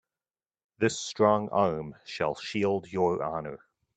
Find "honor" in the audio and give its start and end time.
3.21-3.59